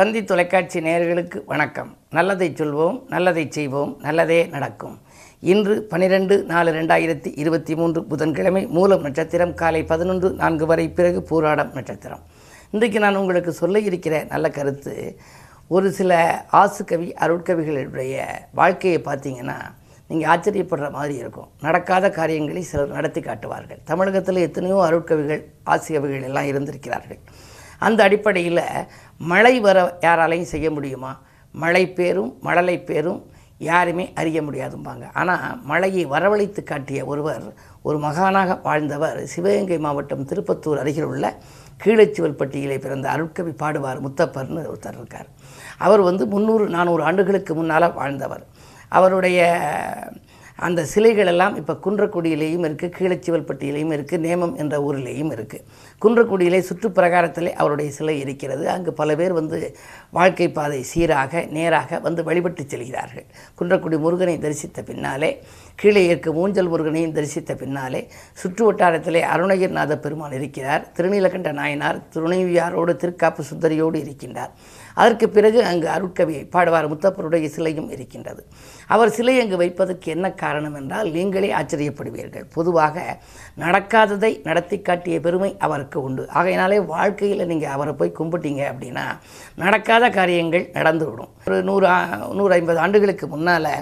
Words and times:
தந்தி 0.00 0.20
தொலைக்காட்சி 0.24 0.78
நேயர்களுக்கு 0.80 1.38
வணக்கம். 1.44 1.88
நல்லதை 2.16 2.46
சொல்வோம் 2.58 2.98
நல்லதை 3.08 3.42
செய்வோம் 3.56 3.90
நல்லதே 4.02 4.38
நடக்கும். 4.52 4.94
இன்று 5.52 5.74
பனிரெண்டு 5.90 6.44
நாலு 6.52 6.70
ரெண்டாயிரத்தி 6.72 7.30
இருபத்தி 7.42 7.74
மூன்று 7.74 8.04
புதன்கிழமை 8.04 8.62
மூலம் 8.76 9.02
நட்சத்திரம் 9.06 9.54
காலை 9.54 9.82
பதினொன்று 9.84 10.30
நான்கு 10.30 10.66
வரை 10.66 10.86
பிறகு 10.90 11.20
பூராடம் 11.30 11.74
நட்சத்திரம். 11.78 12.22
இன்றைக்கு 12.70 12.98
நான் 12.98 13.16
உங்களுக்கு 13.16 13.52
சொல்ல 13.52 13.78
இருக்கிற 13.88 14.24
நல்ல 14.28 14.48
கருத்து 14.48 14.94
ஒரு 15.68 15.90
சில 15.98 16.22
ஆசுக்கவி 16.62 17.10
அருட்கவிகளுடைய 17.26 18.24
வாழ்க்கையை 18.60 19.02
பார்த்தீங்கன்னா 19.10 19.58
நீங்கள் 20.08 20.30
ஆச்சரியப்படுற 20.34 20.90
மாதிரி 20.90 21.16
இருக்கும். 21.16 21.50
நடக்காத 21.60 22.10
காரியங்களை 22.10 22.62
சிலர் 22.62 22.96
நடத்தி 22.98 23.20
காட்டுவார்கள். 23.20 23.82
தமிழகத்தில் 23.84 24.44
எத்தனையோ 24.48 24.78
அருட்கவிகள் 24.88 25.44
ஆசிகவிகள் 25.66 26.28
எல்லாம் 26.32 26.50
இருந்திருக்கிறார்கள். 26.52 27.22
அந்த 27.86 28.00
அடிப்படையில் 28.06 28.64
மழை 29.32 29.54
வர 29.66 29.78
யாராலையும் 30.06 30.52
செய்ய 30.54 30.68
முடியுமா? 30.76 31.12
மழை 31.54 31.84
பேரும் 31.98 32.32
மழலை 32.46 32.76
பேரும் 32.90 33.20
யாருமே 33.68 34.04
அறிய 34.20 34.38
முடியாதும்பாங்க. 34.42 35.04
ஆனால் 35.20 35.46
மழையை 35.70 36.04
வரவழைத்து 36.14 36.60
காட்டிய 36.62 37.00
ஒருவர் 37.12 37.46
ஒரு 37.86 37.98
மகானாக 38.04 38.56
வாழ்ந்தவர் 38.66 39.18
சிவகங்கை 39.32 39.78
மாவட்டம் 39.86 40.28
திருப்பத்தூர் 40.30 40.80
அருகில் 40.82 41.08
உள்ள 41.12 41.26
கீழச்சிவல்பட்டியிலே 41.84 42.76
பிறந்த 42.84 43.06
அருட்கவி 43.14 43.52
பாடுவார் 43.62 44.00
முத்தப்பர்னு 44.06 44.62
ஒருத்தர் 44.70 44.98
இருக்கார். 45.00 45.28
அவர் 45.86 46.02
வந்து 46.08 46.26
முந்நூறு 46.32 46.64
நானூறு 46.76 47.02
ஆண்டுகளுக்கு 47.08 47.54
முன்னால் 47.60 47.94
வாழ்ந்தவர். 48.00 48.44
அவருடைய 48.98 49.40
அந்த 50.66 50.80
சிலைகள் 50.92 51.30
எல்லாம் 51.32 51.54
இப்போ 51.60 51.74
குன்றக்குடியிலேயும் 51.84 52.64
இருக்குது 52.68 52.94
கீழச்சிவல்பட்டியிலையும் 52.96 53.92
இருக்குது 53.96 54.24
நேமம் 54.26 54.54
என்ற 54.62 54.74
ஊரிலேயும் 54.86 55.30
இருக்குது 55.36 55.64
குன்றக்குடியிலே 56.02 56.60
சுற்றுப்பிரகாரத்திலே 56.68 57.52
அவருடைய 57.60 57.90
சிலை 57.98 58.16
இருக்கிறது. 58.24 58.64
அங்கு 58.74 58.92
பல 59.00 59.14
பேர் 59.20 59.34
வந்து 59.38 59.58
வாழ்க்கை 60.18 60.48
பாதை 60.58 60.80
சீராக 60.90 61.42
நேராக 61.56 62.00
வந்து 62.06 62.24
வழிபட்டு 62.28 62.64
செல்கிறார்கள். 62.72 63.26
குன்றக்குடி 63.60 63.98
முருகனை 64.04 64.36
தரிசித்த 64.44 64.84
பின்னாலே 64.90 65.30
கீழே 65.82 66.02
இருக்க 66.10 66.30
ஊஞ்சல் 66.42 66.70
முருகனையும் 66.72 67.16
தரிசித்த 67.18 67.54
பின்னாலே 67.62 68.02
சுற்று 68.42 68.64
வட்டாரத்திலே 68.68 69.22
அருணகிரிநாத 69.34 69.98
பெருமான் 70.04 70.36
இருக்கிறார். 70.40 70.84
திருநீலகண்ட 70.98 71.52
நாயனார் 71.60 72.00
துணைவியாரோடு 72.16 72.94
திருக்காப்பு 73.04 73.44
சுந்தரியோடு 73.52 73.98
இருக்கின்றார். 74.04 74.52
அதற்கு 74.94 75.28
பிறகு 75.28 75.60
அங்கு 75.70 75.88
அருட்கவி 75.96 76.36
பாடுவார் 76.54 76.90
முத்தப்பருடைய 76.92 77.48
சிலையும் 77.56 77.90
இருக்கின்றது. 77.90 78.42
அவர் 78.94 79.14
சிலை 79.16 79.34
அங்கு 79.40 79.56
வைப்பதற்கு 79.62 80.08
என்ன 80.14 80.26
காரணம் 80.42 80.76
என்றால் 80.80 81.10
நீங்களே 81.16 81.50
ஆச்சரியப்படுவீர்கள். 81.60 82.46
பொதுவாக 82.56 83.04
நடக்காததை 83.64 84.32
நடத்தி 84.48 84.78
காட்டிய 84.80 85.20
பெருமை 85.20 85.56
அவருக்கு 85.58 85.98
உண்டு. 86.02 86.24
ஆகையினாலே 86.38 86.78
வாழ்க்கையில் 86.94 87.48
நீங்கள் 87.52 87.74
அவரை 87.76 87.94
போய் 87.94 88.18
கும்பிட்டீங்க 88.18 88.62
அப்படின்னா 88.72 89.06
நடக்காத 89.64 90.10
காரியங்கள் 90.10 90.70
நடந்துவிடும். 90.78 91.32
ஒரு 91.46 91.58
நூறு 91.62 91.88
நூறு 92.38 92.54
ஐம்பது 92.58 92.78
ஆண்டுகளுக்கு 92.78 93.26
முன்னால் 93.26 93.72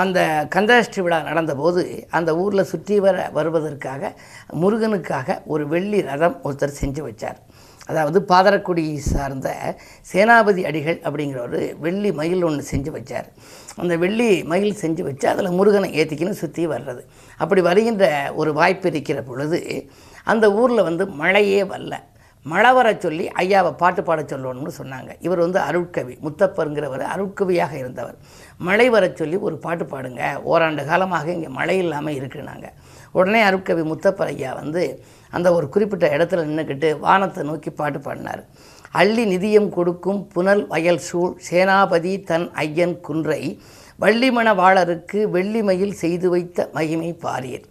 அந்த 0.00 0.20
கந்தஷ்டி 0.54 1.00
விழா 1.04 1.18
நடந்தபோது 1.28 1.82
அந்த 2.18 2.30
ஊரில் 2.36 2.70
சுற்றி 2.70 2.96
வர 3.00 3.30
வருவதற்காக 3.36 4.10
முருகனுக்காக 4.62 5.38
ஒரு 5.44 5.64
வெள்ளி 5.68 6.00
ரதம் 6.00 6.36
ஒருத்தர் 6.44 6.78
செஞ்சு 6.80 7.02
வச்சார். 7.06 7.38
அதாவது 7.90 8.18
பாதரக்குடி 8.30 8.84
சார்ந்த 9.10 9.48
சேனாபதி 10.12 10.62
அடிகள் 10.70 10.98
அப்படிங்கிற 11.06 11.40
ஒரு 11.48 11.60
வெள்ளி 11.84 12.10
மயில் 12.20 12.46
ஒன்று 12.48 12.64
செஞ்சு 12.72 12.90
வச்சார். 12.96 13.28
அந்த 13.82 13.94
வெள்ளி 14.02 14.28
மயில் 14.52 14.80
செஞ்சு 14.82 15.02
வச்சு 15.08 15.26
அதில் 15.32 15.56
முருகனை 15.58 15.88
ஏற்றிக்கின்னு 16.00 16.42
சுற்றி 16.42 16.64
வர்றது. 16.74 17.02
அப்படி 17.42 17.60
வருகின்ற 17.70 18.04
ஒரு 18.40 18.52
வாய்ப்பு 18.60 18.88
இருக்கிற 18.92 19.20
பொழுது 19.30 19.60
அந்த 20.32 20.46
ஊரில் 20.60 20.86
வந்து 20.88 21.06
மழையே 21.22 21.62
வரல. 21.74 21.96
மழை 22.46 22.72
வர 22.72 22.96
சொல்லி 22.98 23.28
ஐயாவை 23.40 23.72
பாட்டு 23.76 24.02
பாட 24.02 24.22
சொல்லணும்னு 24.22 24.72
சொன்னாங்க. 24.80 25.10
இவர் 25.20 25.38
வந்து 25.38 25.58
அருட்கவி 25.58 26.14
முத்தப்பருங்கிறவர் 26.26 27.04
அருட்கவியாக 27.14 27.72
இருந்தவர். 27.72 28.16
மழை 28.58 28.90
வர 28.90 29.10
சொல்லி 29.14 29.36
ஒரு 29.36 29.56
பாட்டு 29.56 29.84
பாடுங்க 29.84 30.42
ஓராண்டு 30.42 30.84
காலமாக 30.84 31.32
இங்கே 31.32 31.48
மழை 31.48 31.78
இல்லாமல் 31.78 32.14
இருக்குனாங்க. 32.14 32.68
உடனே 33.12 33.42
அருட்கவி 33.42 33.82
முத்தப்பர் 33.92 34.26
ஐயா 34.26 34.52
வந்து 34.52 35.02
அந்த 35.30 35.52
ஒரு 35.52 35.68
குறிப்பிட்ட 35.68 36.16
இடத்துல 36.16 36.44
நின்றுக்கிட்டு 36.48 36.98
வானத்தை 36.98 37.44
நோக்கி 37.44 37.70
பாட்டு 37.70 38.00
பாடினார். 38.00 38.44
அள்ளி 38.90 39.36
நிதியம் 39.36 39.68
கொடுக்கும் 39.68 40.28
புனல் 40.28 40.66
வயல் 40.66 40.98
சூழ் 40.98 41.34
சேனாபதி 41.50 42.22
தன் 42.22 42.52
ஐயன் 42.52 43.00
குன்றை 43.00 43.60
வள்ளிமண 44.00 44.48
வாளருக்கு 44.54 45.18
வெள்ளிமையில் 45.34 45.92
செய்து 45.92 46.30
வைத்த 46.30 46.68
மகிமை 46.72 47.12
பாரியர். 47.12 47.64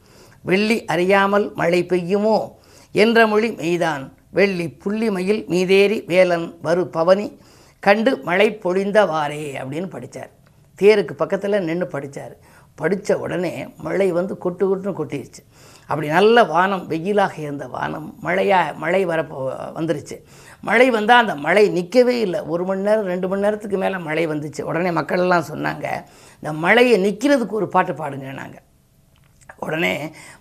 வெள்ளி 0.44 0.86
அறியாமல் 0.86 1.54
மழை 1.54 1.84
பெய்யுமோ? 1.84 2.52
என்ற 2.92 3.28
மொழி 3.28 3.50
மெய்தான். 3.52 4.04
வெள்ளி 4.34 4.68
புள்ளிமையில் 4.84 5.42
மீதேறி 5.54 6.06
வேலன் 6.06 6.48
வரு 6.62 6.88
பவனி 6.88 7.28
கண்டு 7.80 8.12
மழை 8.24 8.60
பொழிந்தவாறே 8.64 9.44
அப்படின்னு 9.62 9.90
படித்தார் 9.96 10.32
தேருக்கு 10.80 11.14
பக்கத்தில் 11.14 11.66
நின்று 11.70 11.88
படித்தார் 11.88 12.36
படித்த 12.76 13.18
உடனே 13.20 13.68
மழை 13.86 14.12
வந்து 14.12 14.38
கொட்டு 14.38 14.64
கொட்டுன்னு 14.70 14.98
கொட்டிருச்சு. 15.00 15.42
அப்படி 15.88 16.08
நல்ல 16.08 16.44
வானம் 16.44 16.90
வெயிலாக 16.90 17.40
இருந்த 17.40 17.68
வானம் 17.68 18.08
மழையாக 18.20 18.74
மழை 18.74 19.06
வரப்போ 19.06 19.38
வந்துருச்சு. 19.78 20.16
மழை 20.62 20.90
வந்தால் 20.90 21.22
அந்த 21.24 21.36
மழை 21.36 21.70
நிற்கவே 21.70 22.20
இல்லை. 22.20 22.40
ஒரு 22.42 22.66
மணி 22.66 22.82
நேரம் 22.82 23.06
ரெண்டு 23.06 23.28
மணி 23.28 23.42
நேரத்துக்கு 23.42 23.78
மேலே 23.78 23.98
மழை 23.98 24.28
வந்துச்சு. 24.28 24.62
உடனே 24.62 24.92
மக்கள் 24.92 25.20
எல்லாம் 25.20 25.50
சொன்னாங்க 25.52 25.88
இந்த 26.42 26.54
மழையை 26.66 26.98
நிற்கிறதுக்கு 27.06 27.60
ஒரு 27.62 27.68
பாட்டு 27.68 27.94
பாடுங்க 27.94 28.32
நாங்கள் 28.42 28.66
உடனே 29.60 29.92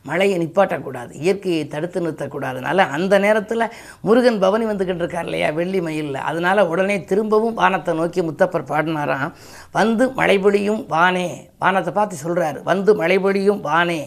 மழையை 0.02 0.36
நிப்பாட்டக்கூடாது 0.42 1.12
இயற்கையை 1.24 1.62
தடுத்து 1.66 2.00
நிறுத்தக்கூடாதுனால 2.00 2.86
அந்த 2.96 3.18
நேரத்தில் 3.18 3.72
முருகன் 4.00 4.38
பவனி 4.38 4.64
வந்துக்கிட்டு 4.64 5.04
இருக்கார் 5.04 5.24
இல்லையா 5.24 5.50
வெள்ளி 5.50 5.80
மயிலில். 5.80 6.20
அதனால் 6.30 6.68
உடனே 6.72 6.96
திரும்பவும் 7.10 7.54
வானத்தை 7.54 7.94
நோக்கி 7.94 8.22
முத்தப்பர் 8.22 8.70
பாடினாராம் 8.72 9.34
வந்து 9.78 10.06
மழை 10.20 10.38
பொழியும் 10.38 10.82
வானே. 10.88 11.28
வானத்தை 11.58 11.92
பார்த்து 11.92 12.24
சொல்கிறாரு 12.24 12.62
வந்து 12.62 12.94
மழை 12.94 13.18
பொழியும் 13.18 13.60
வானே. 13.60 14.00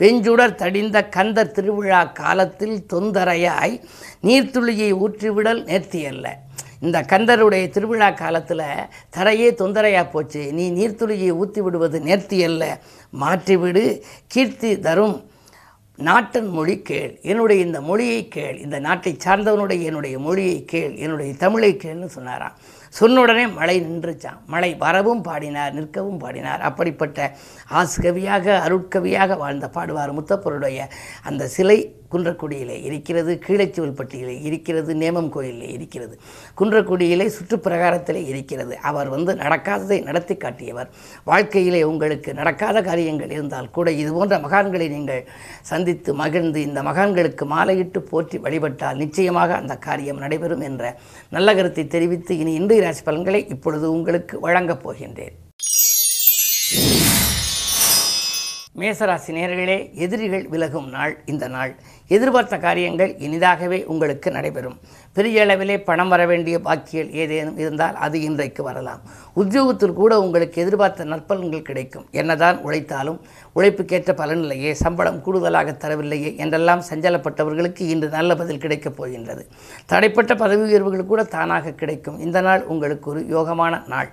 வெஞ்சுடர் 0.00 0.58
தடிந்த 0.62 0.98
கந்தர் 1.16 1.54
திருவிழா 1.56 2.04
காலத்தில் 2.04 2.76
தொந்தரையாய் 2.92 3.74
நீர்த்துளியை 4.26 4.88
ஊற்றிவிடல் 5.04 5.60
நேர்த்தியல்ல. 5.70 6.28
இந்த 6.82 6.98
கந்தருடைய 7.10 7.64
திருவிழா 7.74 8.10
காலத்தில் 8.10 8.66
தரையே 9.16 9.50
தொந்தரையாக 9.60 10.06
போச்சு. 10.10 10.42
நீ 10.52 10.64
நீர்த்துளியை 10.78 11.30
ஊற்றி 11.40 11.60
விடுவது 11.60 11.98
நேர்த்தி 12.08 12.38
அல்ல. 12.44 12.64
மாற்றிவிடு 13.22 13.84
கீர்த்தி 14.26 14.72
தரும் 14.86 15.16
நாட்டன் 16.08 16.48
மொழி 16.56 16.74
கேள். 16.88 17.12
என்னுடைய 17.22 17.58
இந்த 17.66 17.80
மொழியை 17.80 18.20
கேள். 18.28 18.56
இந்த 18.58 18.78
நாட்டை 18.78 19.16
சார்ந்தவனுடைய 19.24 19.80
என்னுடைய 19.82 20.18
மொழியை 20.18 20.64
கேள். 20.64 20.94
என்னுடைய 20.96 21.32
தமிழை 21.44 21.70
கேள்னு 21.82 22.08
சொன்னாராம். 22.16 22.56
சொன்னுடனே 23.00 23.44
மழை 23.54 23.76
நின்றுச்சான் 23.80 24.40
மழை 24.46 24.70
வரவும் 24.74 25.22
பாடினார் 25.22 25.76
நிற்கவும் 25.78 26.18
பாடினார். 26.18 26.60
அப்படிப்பட்ட 26.60 27.18
ஆசுகவியாக 27.70 28.46
அருட்கவியாக 28.66 29.36
வாழ்ந்த 29.36 29.70
பாடுவார் 29.74 30.16
முத்தப்பருடைய 30.18 30.80
அந்த 31.22 31.48
சிலை. 31.48 31.78
குன்றக்குடியிலே 32.12 32.76
இருக்கிறது 32.88 33.32
கீழச்சிவல்பட்டியிலே 33.46 34.34
இருக்கிறது 34.48 34.94
நேமம் 35.02 35.30
கோயிலிலே 35.36 35.70
இருக்கிறது. 35.76 36.14
குன்றக்குடியிலே 36.60 37.26
சுற்றுப்பிரகாரத்திலே 37.36 38.22
இருக்கிறது. 38.32 38.74
அவர் 38.90 39.08
வந்து 39.08 39.34
நடக்காததை 39.34 39.98
நடத்தி 40.02 40.36
காட்டியவர். 40.36 40.90
வாழ்க்கையிலே 41.24 41.82
உங்களுக்கு 41.92 42.34
நடக்காத 42.40 42.82
காரியங்கள் 42.82 43.34
இருந்தால் 43.36 43.70
கூட 43.70 43.90
இது 44.02 44.12
போன்ற 44.12 44.38
மகான்களை 44.46 44.88
நீங்கள் 44.96 45.26
சந்தித்து 45.72 46.14
மகிழ்ந்து 46.14 46.60
இந்த 46.68 46.82
மகான்களுக்கு 46.82 47.46
மாலையிட்டு 47.54 47.98
போற்றி 48.10 48.38
வழிபட்டால் 48.38 49.00
நிச்சயமாக 49.02 49.54
அந்த 49.54 49.76
காரியம் 49.76 50.22
நடைபெறும் 50.24 50.64
என்ற 50.70 50.96
நல்ல 51.36 51.54
கருத்தை 51.54 51.86
தெரிவித்து 51.86 52.38
இனி 52.38 52.52
இன்றைய 52.54 52.82
ராசி 52.82 53.02
பலன்களை 53.02 53.40
இப்பொழுது 53.48 53.86
உங்களுக்கு 53.92 54.40
வழங்கப் 54.40 54.84
போகின்றேன். 54.84 55.36
மேசராசி 58.80 59.30
நேர்களே 59.38 59.78
எதிரிகள் 60.04 60.44
விலகும் 60.48 60.88
நாள் 60.88 61.14
இந்த 61.26 61.48
நாள். 61.48 61.72
எதிர்பார்த்த 62.16 62.56
காரியங்கள் 62.66 63.10
இனிதாகவே 63.26 63.78
உங்களுக்கு 63.92 64.28
நடைபெறும். 64.36 64.76
பெரிய 65.16 65.36
அளவிலே 65.46 65.76
பணம் 65.88 66.12
வர 66.12 66.22
வேண்டிய 66.26 66.56
பாக்கியல் 66.58 67.10
ஏதேனும் 67.22 67.58
இருந்தால் 67.58 67.96
அது 68.06 68.16
இன்றைக்கு 68.28 68.62
வரலாம். 68.68 69.00
உத்தியோகத்தில் 69.34 69.98
கூட 70.00 70.12
உங்களுக்கு 70.24 70.62
எதிர்பார்த்த 70.62 71.04
நற்பலன்கள் 71.04 71.68
கிடைக்கும். 71.70 72.06
என்னதான் 72.20 72.58
உழைத்தாலும் 72.66 73.18
உழைப்புக்கேற்ற 73.52 74.12
பலனில்லையே 74.12 74.72
சம்பளம் 74.84 75.22
கூடுதலாக 75.22 75.76
தரவில்லையே 75.84 76.30
என்றெல்லாம் 76.36 76.82
சஞ்சலப்பட்டவர்களுக்கு 76.90 77.84
இன்று 77.94 78.08
நல்ல 78.08 78.34
பதில் 78.34 78.62
கிடைக்கப் 78.64 78.96
போகின்றது. 78.96 79.44
தடைப்பட்ட 79.92 80.32
பதவி 80.44 80.62
உயர்வுகள் 80.62 81.10
கூட 81.12 81.22
தானாக 81.36 81.74
கிடைக்கும். 81.82 82.20
இந்த 82.26 82.40
நாள் 82.40 82.64
உங்களுக்கு 82.74 83.10
ஒரு 83.10 83.20
யோகமான 83.36 83.82
நாள். 83.88 84.10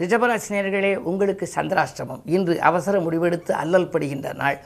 ரிஜபராசினியர்களே 0.00 0.90
உங்களுக்கு 1.10 1.46
சந்திராஷ்டமம். 1.54 2.22
இன்று 2.36 2.54
அவசர 2.70 2.96
முடிவெடுத்து 3.04 3.52
அல்லல் 3.62 3.92
படுகின்ற 3.92 4.32
நாள். 4.40 4.58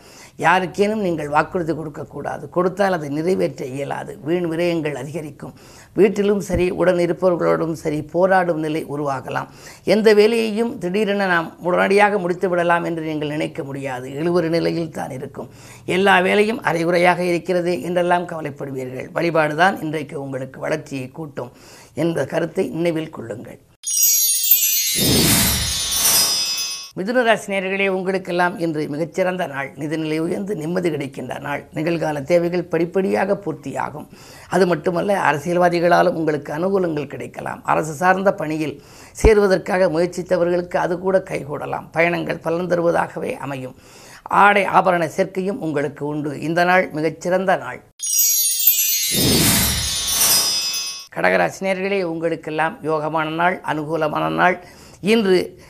யாருக்கேனும் 0.45 1.03
நீங்கள் 1.07 1.31
வாக்குறுதி 1.35 1.73
கொடுக்கக்கூடாது. 1.75 2.45
கொடுத்தால் 2.57 2.97
அதை 2.97 3.09
நிறைவேற்ற 3.17 3.63
இயலாது. 3.75 4.13
வீண் 4.27 4.49
விரயங்கள் 4.53 4.97
அதிகரிக்கும். 5.03 5.55
வீட்டிலும் 5.99 6.43
சரி 6.49 6.67
உடன் 6.81 7.01
இருப்பவர்களோடும் 7.07 7.77
சரி 7.83 7.99
போராடும் 8.15 8.61
நிலை 8.67 8.83
உருவாகலாம். 8.95 9.49
எந்த 9.95 10.15
வேலையையும் 10.21 10.73
திடீரென 10.79 11.29
நாம் 11.35 11.49
உடனடியாக 11.69 12.19
முடித்து 12.19 12.49
விடலாம் 12.49 12.85
என்று 12.91 13.05
நீங்கள் 13.11 13.35
நினைக்க 13.37 13.63
முடியாது. 13.71 14.09
எழுவரு 14.21 14.51
நிலையில் 14.57 14.95
தான் 14.99 15.11
இருக்கும். 15.11 15.51
எல்லா 15.97 16.17
வேலையும் 16.29 16.63
அரைகுறையாக 16.71 17.23
இருக்கிறது 17.31 17.75
என்றெல்லாம் 17.89 18.29
கவலைப்படுவீர்கள். 18.33 19.11
வழிபாடுதான் 19.19 19.81
இன்றைக்கு 19.87 20.19
உங்களுக்கு 20.27 20.61
வளர்ச்சியை 20.61 21.09
கூட்டும். 21.09 21.53
என்ற 21.95 22.25
கருத்தை 22.25 22.67
நினைவில் 22.79 23.15
கொள்ளுங்கள். 23.19 23.61
மிதுன 27.01 27.89
உங்களுக்கெல்லாம் 27.89 28.59
இன்று 28.59 28.89
மிகச்சிறந்த 28.89 29.47
நாள். 29.47 29.73
நிதிநிலை 29.75 30.19
உயர்ந்து 30.19 30.57
நிம்மதி 30.57 30.91
கிடைக்கின்ற 30.91 31.39
நாள். 31.39 31.65
நிகழ்கால 31.75 32.23
தேவைகள் 32.23 32.65
படிப்படியாக 32.65 33.41
பூர்த்தியாகும். 33.45 34.07
அது 34.49 34.67
மட்டுமல்ல 34.67 35.21
அரசியல்வாதிகளாலும் 35.31 36.13
உங்களுக்கு 36.13 36.53
அனுகூலங்கள் 36.53 37.07
கிடைக்கலாம். 37.07 37.65
அரசு 37.65 37.93
சார்ந்த 37.93 38.33
பணியில் 38.33 38.83
சேருவதற்காக 39.23 39.89
முயற்சித்தவர்களுக்கு 39.91 40.77
அது 40.77 40.99
கூட 40.99 41.23
கைகூடலாம். 41.31 41.89
பயணங்கள் 41.93 42.39
பலன் 42.39 42.67
தருவதாகவே 42.67 43.37
அமையும். 43.37 43.75
ஆடை 44.23 44.65
ஆபரண 44.65 45.11
சேர்க்கையும் 45.17 45.59
உங்களுக்கு 45.59 46.07
உண்டு. 46.07 46.41
இந்த 46.41 46.65
நாள் 46.65 46.91
மிகச்சிறந்த 46.91 47.57
நாள். 47.57 47.83
கடகராசினியர்களே 51.15 52.03
உங்களுக்கெல்லாம் 52.03 52.79
யோகமான 52.83 53.29
நாள் 53.29 53.61
அனுகூலமான 53.61 54.29
நாள். 54.29 54.65
இன்று 55.01 55.63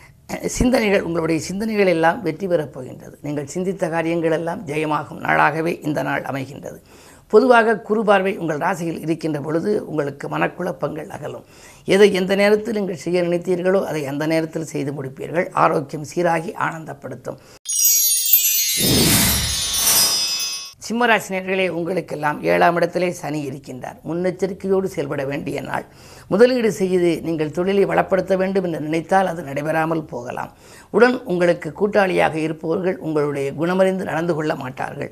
சிந்தனைகள் 0.57 1.05
உங்களுடைய 1.09 1.41
சிந்தனைகள் 1.41 1.91
எல்லாம் 1.97 2.19
வெற்றி 2.23 2.47
பெறப் 2.47 2.75
போகின்றது. 2.75 3.19
நீங்கள் 3.27 3.53
சிந்தித்த 3.55 3.89
காரியங்கள் 3.89 4.37
எல்லாம் 4.39 4.61
ஜெயமாகும் 4.67 5.23
நாளாகவே 5.27 5.73
இந்த 5.89 6.03
நாள் 6.03 6.23
அமைகின்றது. 6.23 6.79
பொதுவாக 7.33 7.77
குறுபார்வை 7.89 8.33
உங்கள் 8.43 8.63
ராசியில் 8.65 9.01
இருக்கின்ற 9.01 9.41
பொழுது 9.41 9.87
உங்களுக்கு 9.87 10.29
மனக்குழப்பங்கள் 10.29 11.13
அகலும். 11.17 11.45
எதை 11.95 12.09
எந்த 12.21 12.35
நேரத்தில் 12.35 12.79
நீங்கள் 12.79 13.03
செய்ய 13.05 13.23
நினைத்தீர்களோ 13.23 13.83
அதை 13.91 14.07
அந்த 14.07 14.27
நேரத்தில் 14.27 14.71
செய்து 14.75 14.93
முடிப்பீர்கள். 14.93 15.49
ஆரோக்கியம் 15.53 16.09
சீராகி 16.15 16.53
ஆனந்தப்படுத்தும். 16.67 17.41
சிம்மராசினியர்களே 20.91 21.65
உங்களுக்கெல்லாம் 21.79 22.39
ஏழாம் 22.53 22.77
இடத்திலே 22.79 23.09
சனி 23.19 23.41
இருக்கின்றார். 23.49 23.99
முன்னெச்சரிக்கையோடு 24.09 24.87
செயல்பட 24.95 25.23
வேண்டிய 25.31 25.59
நாள். 25.69 25.85
முதலீடு 26.33 26.71
செய்து 26.79 27.11
நீங்கள் 27.27 27.53
தொழிலை 27.59 27.85
வளப்படுத்த 27.91 28.37
வேண்டும் 28.41 28.67
என்று 28.69 28.81
நினைத்தால் 28.87 29.31
அது 29.33 29.43
நடைபெறாமல் 29.49 30.03
போகலாம். 30.13 30.51
உடன் 30.97 31.17
உங்களுக்கு 31.33 31.71
கூட்டாளியாக 31.81 32.35
இருப்பவர்கள் 32.47 32.97
உங்களுடைய 33.07 33.49
குணமறிந்து 33.61 34.09
நடந்து 34.11 34.35
கொள்ள 34.39 34.55
மாட்டார்கள். 34.63 35.11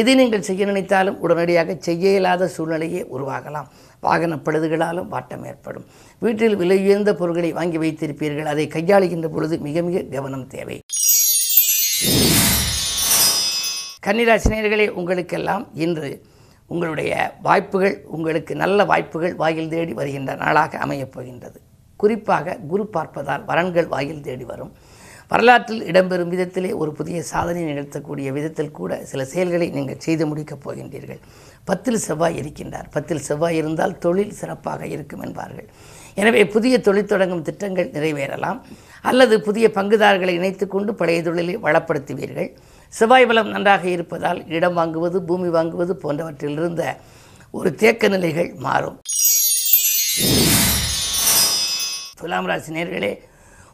இதை 0.00 0.14
நீங்கள் 0.20 0.46
செய்ய 0.48 0.66
நினைத்தாலும் 0.70 1.20
உடனடியாக 1.26 1.76
செய்ய 1.88 2.14
இயலாத 2.14 2.48
சூழ்நிலையே 2.56 3.02
உருவாகலாம். 3.16 3.68
வாகன 4.06 4.40
பழுதுகளாலும் 4.46 5.10
வாட்டம் 5.14 5.46
ஏற்படும். 5.52 5.86
வீட்டில் 6.24 6.58
விலை 6.62 6.78
உயர்ந்த 6.86 7.12
பொருட்களை 7.20 7.52
வாங்கி 7.60 7.78
வைத்திருப்பீர்கள். 7.84 8.50
அதை 8.54 8.66
கையாளுகின்ற 8.76 9.28
பொழுது 9.36 9.56
மிக 9.68 9.82
மிக 9.88 10.04
கவனம் 10.16 10.48
தேவை. 10.56 10.78
கன்னிராசினியர்களே 14.10 14.88
உங்களுக்கெல்லாம் 14.88 15.68
இன்று 15.74 16.22
உங்களுடைய 16.66 17.32
வாய்ப்புகள் 17.42 18.04
உங்களுக்கு 18.06 18.56
நல்ல 18.56 18.84
வாய்ப்புகள் 18.84 19.34
வாயில் 19.34 19.68
தேடி 19.68 19.92
வருகின்ற 19.92 20.34
நாளாக 20.34 20.78
அமையப் 20.78 21.12
போகின்றது. 21.12 21.60
குறிப்பாக 21.96 22.56
குரு 22.68 22.88
பார்ப்பதால் 22.92 23.44
வரன்கள் 23.50 23.86
வாயில் 23.88 24.20
தேடி 24.20 24.44
வரும். 24.44 24.72
வரலாற்றில் 25.28 25.82
இடம்பெறும் 25.82 26.32
விதத்திலே 26.34 26.74
ஒரு 26.74 26.92
புதிய 26.92 27.22
சாதனை 27.22 27.62
நிகழ்த்தக்கூடிய 27.62 28.28
விதத்தில் 28.38 28.70
கூட 28.70 29.04
சில 29.04 29.24
செயல்களை 29.24 29.68
நீங்கள் 29.70 29.98
செய்து 29.98 30.26
முடிக்கப் 30.26 30.70
போகின்றீர்கள். 30.70 31.20
பத்தில் 31.64 32.02
செவ்வாய் 32.06 32.40
இருக்கின்றார். 32.40 32.88
பத்தில் 32.90 33.24
செவ்வாய் 33.28 33.56
இருந்தால் 33.56 33.98
தொழில் 33.98 34.32
சிறப்பாக 34.32 34.86
இருக்கும் 34.86 35.20
என்பார்கள். 35.20 35.68
எனவே 36.14 36.46
புதிய 36.46 36.80
தொழில் 36.80 37.10
தொடங்கும் 37.12 37.42
திட்டங்கள் 37.42 37.90
நிறைவேறலாம். 37.90 38.60
அல்லது 39.02 39.40
புதிய 39.40 39.70
பங்குதாரர்களை 39.74 40.34
இணைத்துக்கொண்டு 40.40 40.90
பழைய 40.90 41.22
தொழிலை 41.22 41.58
வளப்படுத்துவீர்கள். 41.58 42.50
செவ்வாய் 42.98 43.26
பலம் 43.26 43.50
நன்றாக 43.54 43.84
இருப்பதால் 43.88 44.38
இடம் 44.56 44.76
வாங்குவது 44.76 45.18
பூமி 45.28 45.48
வாங்குவது 45.56 45.92
போன்றவற்றில் 46.02 46.56
இருந்த 46.60 46.82
ஒரு 47.50 47.74
தேக்க 47.74 48.08
நிலைகள் 48.08 48.48
மாறும். 48.64 48.96
துலாம் 52.20 52.48
ராசி 52.50 52.72
நேர்களே 52.76 53.12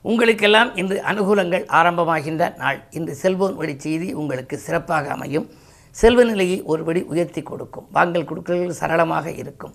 உங்களுக்கெல்லாம் 0.03 0.77
இன்று 0.77 0.97
அனுகூலங்கள் 1.11 1.65
ஆரம்பமாகின்ற 1.79 2.57
நாள். 2.57 2.81
இன்று 2.91 3.15
செல்போன் 3.15 3.57
வழி 3.57 3.75
செய்தி 3.79 4.13
உங்களுக்கு 4.13 4.59
சிறப்பாக 4.67 5.11
அமையும். 5.17 5.47
செல்வ 5.91 6.25
நிலையை 6.25 6.59
ஒருபடி 6.73 7.03
உயர்த்தி 7.05 7.43
கொடுக்கும். 7.43 7.89
வாங்கல் 7.93 8.29
கொடுக்கல்கள் 8.33 8.79
சரளமாக 8.83 9.31
இருக்கும். 9.43 9.75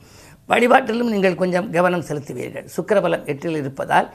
வழிபாட்டிலும் 0.52 1.12
நீங்கள் 1.16 1.40
கொஞ்சம் 1.42 1.72
கவனம் 1.72 2.08
செலுத்துவீர்கள். 2.10 2.70
சுக்கரபலம் 2.78 3.26
எட்டில் 3.34 3.60
இருப்பதால் 3.64 4.10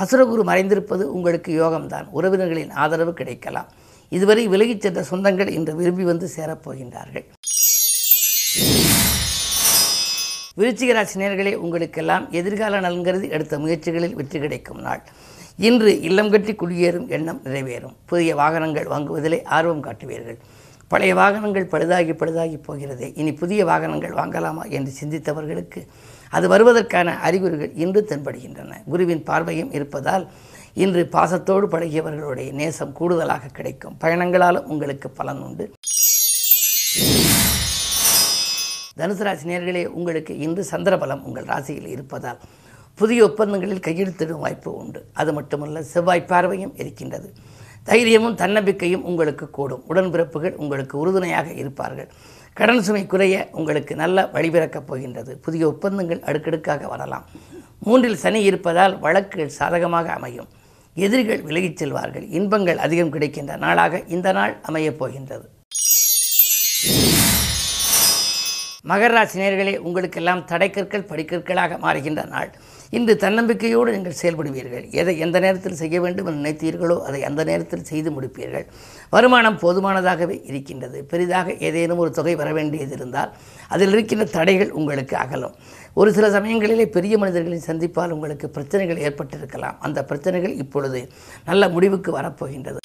அசுரகுரு 0.00 0.42
மறைந்திருப்பது 0.50 1.02
உங்களுக்கு 1.18 1.52
யோகம்தான். 1.62 2.08
உறவினர்களின் 2.18 2.74
ஆதரவு 2.82 3.14
கிடைக்கலாம். 3.14 3.70
இதுவரை 4.16 4.48
விலகிச் 4.48 4.80
சென்ற 4.80 5.00
சொந்தங்கள் 5.10 5.50
இன்று 5.56 5.76
விரும்பி 5.76 6.04
வந்து 6.04 6.28
சேரப்போகின்றார்கள். 6.36 7.26
விருச்சிக 10.58 10.92
ராசி 10.92 11.20
நேர்களே 11.20 11.54
உங்களுக்கெல்லாம் 11.54 12.24
எதிர்கால 12.30 12.80
நலன்கிறது 12.80 13.30
எடுத்த 13.30 13.58
முயற்சிகளில் 13.58 14.12
வெற்றி 14.12 14.38
கிடைக்கும் 14.40 14.80
நாள். 14.80 15.02
இன்று 15.56 16.00
இல்லம் 16.00 16.30
கட்டி 16.30 16.52
குடியேறும் 16.52 17.08
எண்ணம் 17.08 17.40
நிறைவேறும். 17.44 17.94
புதிய 18.06 18.34
வாகனங்கள் 18.34 18.86
வாங்குவதிலே 18.86 19.44
ஆர்வம் 19.44 19.84
காட்டுவீர்கள். 19.84 20.38
பழைய 20.88 21.14
வாகனங்கள் 21.14 21.70
பழுதாகி 21.72 22.12
பழுதாகி 22.12 22.58
போகிறதே. 22.62 23.12
இனி 23.16 23.32
புதிய 23.32 23.64
வாகனங்கள் 23.64 24.12
வாங்கலாமா 24.12 24.64
என்று 24.68 24.92
சிந்தித்தவர்களுக்கு 25.00 25.86
அது 26.30 26.48
வருவதற்கான 26.48 27.18
அறிகுறிகள் 27.18 27.72
இன்று 27.74 28.06
தென்படுகின்றன. 28.08 28.72
குருவின் 28.84 29.22
பார்வையும் 29.22 29.72
இருப்பதால் 29.72 30.30
இன்று 30.74 31.08
பாசத்தோடு 31.12 31.68
பழகியவர்களுடைய 31.68 32.52
நேசம் 32.52 32.92
கூடுதலாக 32.92 33.46
கிடைக்கும். 33.46 33.96
பயணங்களாலும் 34.00 34.62
உங்களுக்கு 34.62 35.10
பலன் 35.10 35.38
உண்டு. 35.38 35.72
தனுசு 38.96 39.22
ராசி 39.22 39.48
நேர்களே 39.48 39.86
உங்களுக்கு 39.86 40.38
இன்று 40.38 40.66
சந்திரபலம் 40.70 41.22
உங்கள் 41.22 41.44
ராசியில் 41.44 41.86
இருப்பதால் 41.86 42.38
புதிய 42.94 43.24
ஒப்பந்தங்களில் 43.24 43.78
கையெழுத்திடும் 43.78 44.38
வாய்ப்பு 44.38 44.74
உண்டு. 44.74 45.06
அது 45.12 45.32
மட்டுமல்ல 45.32 45.82
செவ்வாய் 45.82 46.24
பார்வையும் 46.24 46.76
இருக்கின்றது. 46.76 47.32
தைரியமும் 47.82 48.34
தன்னம்பிக்கையும் 48.34 49.04
உங்களுக்கு 49.04 49.50
கூடும். 49.50 49.84
உடன்பிறப்புகள் 49.88 50.54
உங்களுக்கு 50.54 50.98
உறுதுணையாக 50.98 51.50
இருப்பார்கள். 51.50 52.08
கடன் 52.52 52.82
சுமை 52.82 53.06
குறைய 53.06 53.48
உங்களுக்கு 53.52 53.96
நல்ல 53.96 54.28
வழிபிறக்கப் 54.32 54.86
போகின்றது. 54.86 55.38
புதிய 55.38 55.66
ஒப்பந்தங்கள் 55.66 56.22
அடுக்கடுக்காக 56.22 56.88
வரலாம். 56.88 57.26
மூன்றில் 57.78 58.16
சனி 58.16 58.42
இருப்பதால் 58.42 58.98
வழக்குகள் 58.98 59.48
சாதகமாக 59.48 60.12
அமையும். 60.12 60.48
எதிரிகள் 60.94 61.42
விலகிச் 61.42 61.82
செல்வார்கள். 61.82 62.26
இன்பங்கள் 62.30 62.78
அதிகம் 62.78 63.10
கிடைக்கின்ற 63.10 63.56
நாளாக 63.56 64.02
இந்த 64.08 64.32
நாள் 64.32 64.56
அமையப் 64.62 64.98
போகின்றது. 64.98 65.48
மகர 68.88 69.78
உங்களுக்கெல்லாம் 69.78 70.46
தடைக்கற்கள் 70.46 71.08
படிக்கற்களாக 71.08 71.78
மாறுகின்ற 71.78 72.28
நாள். 72.28 72.50
இன்று 72.90 73.14
தன்னம்பிக்கையோடு 73.14 73.92
நீங்கள் 73.92 74.16
செயல்படுவீர்கள். 74.22 74.90
எதை 74.90 75.18
எந்த 75.18 75.40
நேரத்தில் 75.40 75.74
செய்ய 75.74 76.00
வேண்டும் 76.00 76.26
என்று 76.26 76.40
நினைத்தீர்களோ 76.42 77.00
அதை 77.00 77.24
அந்த 77.24 77.44
நேரத்தில் 77.44 77.84
செய்து 77.84 78.10
முடிப்பீர்கள். 78.10 78.66
வருமானம் 79.10 79.58
போதுமானதாகவே 79.58 80.40
இருக்கின்றது. 80.44 81.04
பெரிதாக 81.04 81.52
ஏதேனும் 81.52 81.98
ஒரு 81.98 82.10
தொகை 82.10 82.34
வர 82.34 82.52
வேண்டியது 82.52 82.94
இருந்தால் 82.94 83.32
அதில் 83.68 83.92
இருக்கின்ற 83.92 84.24
தடைகள் 84.24 84.70
உங்களுக்கு 84.70 85.16
அகலும். 85.16 85.54
ஒரு 85.94 86.12
சில 86.12 86.40
சமயங்களிலே 86.40 86.86
பெரிய 86.86 87.18
மனிதர்களின் 87.18 87.66
சந்திப்பால் 87.66 88.14
உங்களுக்கு 88.16 88.48
பிரச்சனைகள் 88.50 89.02
ஏற்பட்டிருக்கலாம். 89.06 89.76
அந்த 89.78 90.04
பிரச்சனைகள் 90.04 90.54
இப்பொழுது 90.54 91.08
நல்ல 91.44 91.68
முடிவுக்கு 91.68 92.18
வரப்போகின்றது. 92.18 92.76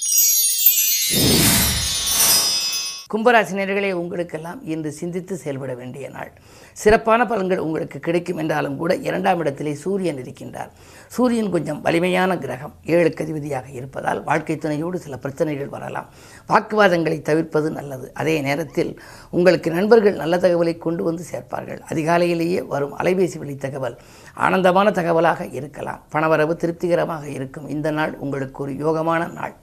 கும்பராசினியர்களே 3.14 3.92
உங்களுக்கெல்லாம் 3.92 4.62
இன்று 4.66 4.92
சிந்தித்து 4.92 5.34
செயல்பட 5.38 5.74
வேண்டிய 5.74 6.10
நாள். 6.10 6.32
சிறப்பான 6.74 7.24
பலன்கள் 7.24 7.58
உங்களுக்கு 7.58 8.00
கிடைக்கும் 8.00 8.38
என்றாலும் 8.38 8.78
கூட 8.78 8.96
இரண்டாம் 8.96 9.40
இடத்திலே 9.40 9.74
சூரியன் 9.74 10.22
இருக்கின்றார். 10.24 10.72
சூரியன் 11.08 11.50
கொஞ்சம் 11.50 11.82
வலிமையான 11.82 12.38
கிரகம் 12.38 12.74
ஏழுக்கு 12.86 13.24
அதிபதியாக 13.26 13.68
இருப்பதால் 13.70 14.24
வாழ்க்கை 14.24 14.58
துணையோடு 14.58 15.00
சில 15.00 15.18
பிரச்சனைகள் 15.18 15.70
வரலாம். 15.70 16.08
வாக்குவாதங்களை 16.50 17.22
தவிர்ப்பது 17.22 17.72
நல்லது. 17.72 18.10
அதே 18.14 18.42
நேரத்தில் 18.42 18.92
உங்களுக்கு 19.30 19.72
நண்பர்கள் 19.72 20.16
நல்ல 20.16 20.38
தகவலை 20.38 20.78
கொண்டு 20.78 21.04
வந்து 21.04 21.24
சேர்ப்பார்கள். 21.32 21.82
அதிகாலையிலேயே 21.92 22.68
வரும் 22.74 22.98
அலைபேசி 22.98 23.38
வழி 23.38 23.56
தகவல் 23.56 23.98
ஆனந்தமான 24.34 24.92
தகவலாக 24.92 25.54
இருக்கலாம். 25.54 26.02
பணவரவு 26.16 26.56
திருப்திகரமாக 26.56 27.28
இருக்கும். 27.28 27.68
இந்த 27.68 27.92
நாள் 27.92 28.16
உங்களுக்கு 28.18 28.64
ஒரு 28.64 28.74
யோகமான 28.86 29.32
நாள். 29.34 29.56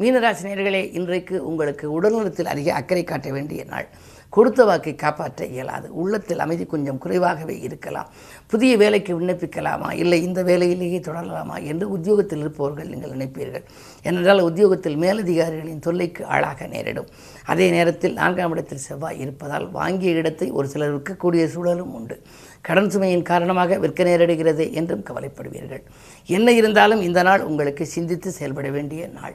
மீனராசி 0.00 0.44
நேர்களே 0.44 0.94
இன்றைக்கு 0.94 1.46
உங்களுக்கு 1.46 2.00
உடல்நலத்தில் 2.00 2.44
அதிக 2.44 2.74
அக்கறை 2.74 3.04
காட்ட 3.04 3.30
வேண்டிய 3.30 3.64
நாள். 3.64 3.88
கொடுத்த 4.28 4.64
வாக்கை 4.64 4.94
காப்பாற்ற 4.94 5.46
இயலாது. 5.46 5.94
உள்ளத்தில் 5.94 6.38
அமைதி 6.38 6.66
கொஞ்சம் 6.66 6.98
குறைவாகவே 6.98 7.60
இருக்கலாம். 7.60 8.08
புதிய 8.46 8.76
வேலைக்கு 8.76 9.20
விண்ணப்பிக்கலாமா? 9.20 9.92
இல்லை 9.92 10.22
இந்த 10.22 10.42
வேலையிலேயே 10.42 10.98
தொடரலாமா? 10.98 11.62
என்று 11.62 11.90
உத்தியோகத்தில் 11.90 12.38
இருப்பவர்கள் 12.38 12.88
நீங்கள் 12.88 13.10
நினைப்பீர்கள். 13.10 13.62
ஏனென்றால் 14.02 14.40
உத்தியோகத்தில் 14.40 14.96
மேலதிகாரிகளின் 14.96 15.78
தொல்லைக்கு 15.78 16.24
ஆளாக 16.24 16.66
நேரிடும். 16.66 17.06
அதே 17.44 17.70
நேரத்தில் 17.70 18.12
நான்காம் 18.12 18.50
இடத்தில் 18.50 18.84
செவ்வாய் 18.88 19.18
இருப்பதால் 19.18 19.70
வாங்கிய 19.70 20.12
இடத்தை 20.12 20.50
ஒரு 20.50 20.68
சிலர் 20.68 20.96
விற்கக்கூடிய 20.96 21.46
சூழலும் 21.46 21.94
உண்டு. 21.94 22.22
கடன் 22.60 22.88
சுமையின் 22.88 23.22
காரணமாக 23.22 23.78
விற்க 23.78 24.04
நேரிடுகிறது 24.04 24.72
என்றும் 24.72 25.04
கவலைப்படுவீர்கள். 25.04 25.82
என்ன 26.26 26.52
இருந்தாலும் 26.52 27.00
இந்த 27.00 27.22
நாள் 27.22 27.42
உங்களுக்கு 27.42 27.86
சிந்தித்து 27.86 28.30
செயல்பட 28.30 28.70
வேண்டிய 28.70 29.06
நாள். 29.06 29.34